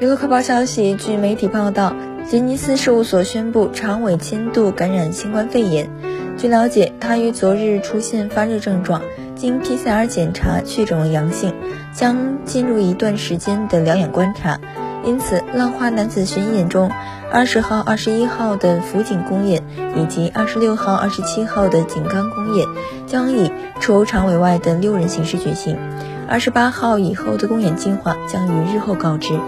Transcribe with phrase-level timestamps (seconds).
[0.00, 1.94] 娱乐快报消息，据媒体报道，
[2.26, 5.90] 吉尼斯事务所宣布常委千度感染新冠肺炎。
[6.38, 9.02] 据了解，他于昨日出现发热症状，
[9.36, 11.54] 经 PCR 检查确诊为阳性，
[11.92, 14.58] 将进入一段时间的疗养观察。
[15.04, 16.90] 因此，浪花男子巡演中，
[17.30, 19.62] 二十号、二十一号的福井公演
[19.94, 22.66] 以及二十六号、二十七号的井冈公演
[23.06, 25.76] 将以除常委外的六人形式举行。
[26.26, 29.38] 二十八号以后的公演计划将于日后告知。